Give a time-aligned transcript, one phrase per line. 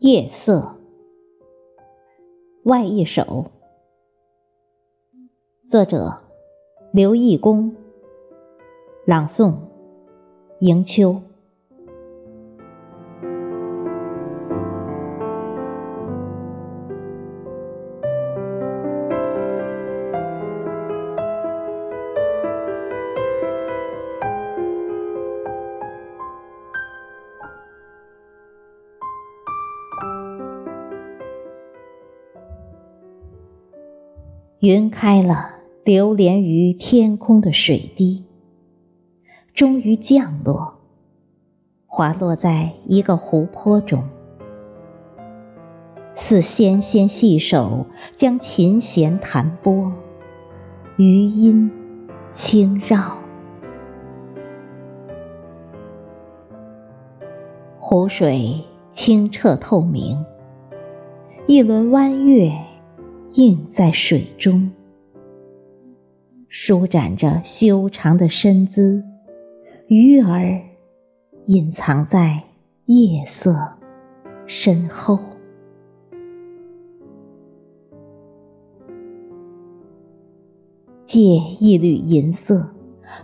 [0.00, 0.76] 夜色，
[2.62, 3.46] 外一首，
[5.68, 6.20] 作者
[6.92, 7.74] 刘义公，
[9.04, 9.56] 朗诵
[10.60, 11.20] 迎秋。
[34.60, 35.50] 云开了，
[35.84, 38.24] 流连于天空的水滴，
[39.54, 40.80] 终于降落，
[41.86, 44.02] 滑落在一个湖泊中，
[46.16, 47.86] 似纤纤细手
[48.16, 49.92] 将琴弦弹拨，
[50.96, 51.70] 余音
[52.32, 53.18] 轻绕。
[57.78, 60.26] 湖水清澈透明，
[61.46, 62.50] 一轮弯月。
[63.32, 64.70] 映在水中，
[66.48, 69.04] 舒展着修长的身姿，
[69.86, 70.62] 鱼儿
[71.44, 72.42] 隐藏在
[72.86, 73.74] 夜色
[74.46, 75.18] 身后。
[81.04, 82.70] 借一缕银色，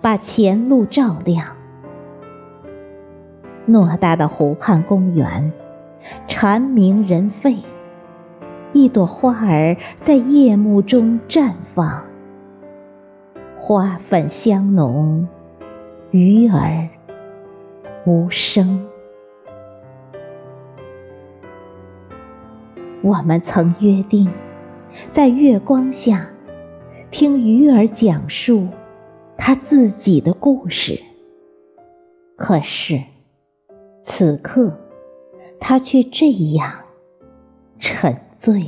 [0.00, 1.56] 把前路照亮。
[3.68, 5.52] 偌大的湖畔公园，
[6.26, 7.58] 蝉鸣人吠。
[8.74, 12.04] 一朵花儿在夜幕中绽放，
[13.60, 15.28] 花粉香浓，
[16.10, 16.88] 鱼儿
[18.06, 18.88] 无声。
[23.02, 24.30] 我们曾约定，
[25.10, 26.30] 在月光下
[27.10, 28.68] 听鱼儿讲述
[29.36, 30.98] 他自己的故事。
[32.36, 33.02] 可是，
[34.02, 34.80] 此刻
[35.60, 36.72] 他却这样
[37.78, 38.16] 沉。
[38.42, 38.66] 醉，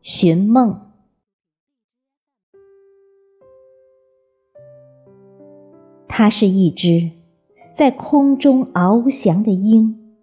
[0.00, 0.92] 寻梦。
[6.06, 7.10] 它是一只
[7.74, 10.14] 在空中翱翔的鹰，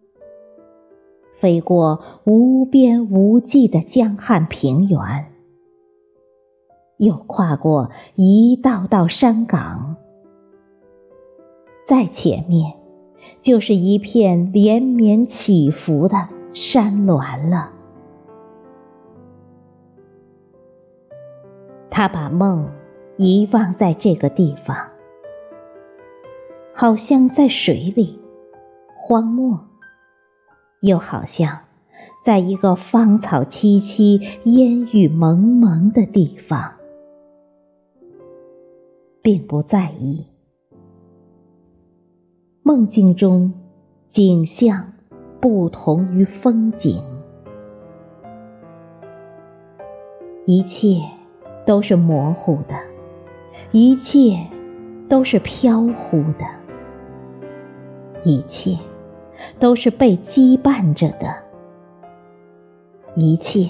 [1.41, 5.33] 飞过无边无际的江汉平原。
[6.99, 9.95] 又跨过一道道山岗，
[11.85, 12.73] 在前面
[13.39, 17.71] 就是一片连绵起伏的山峦了。
[21.89, 22.69] 他把梦
[23.15, 24.89] 遗忘在这个地方，
[26.73, 28.19] 好像在水里，
[28.97, 29.57] 荒漠；
[30.81, 31.59] 又好像
[32.21, 36.73] 在一个芳草萋萋、烟雨蒙蒙的地方。
[39.21, 40.25] 并不在意，
[42.63, 43.53] 梦境中
[44.07, 44.93] 景象
[45.41, 47.01] 不同于风景，
[50.45, 51.01] 一切
[51.65, 52.75] 都是模糊的，
[53.71, 54.47] 一切
[55.07, 56.45] 都是飘忽的，
[58.23, 58.77] 一切
[59.59, 61.35] 都是被羁绊着的，
[63.15, 63.69] 一切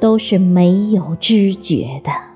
[0.00, 2.35] 都是没有知觉的。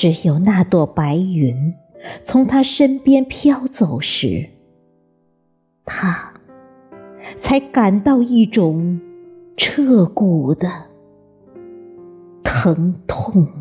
[0.00, 1.74] 只有那朵白云
[2.22, 4.48] 从他身边飘走时，
[5.84, 6.32] 他
[7.36, 8.98] 才感到一种
[9.58, 10.70] 彻骨的
[12.42, 13.59] 疼痛。